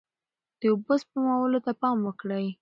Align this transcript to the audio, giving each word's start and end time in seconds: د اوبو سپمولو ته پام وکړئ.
د 0.59 0.61
اوبو 0.71 0.93
سپمولو 1.01 1.59
ته 1.65 1.71
پام 1.81 1.97
وکړئ. 2.07 2.47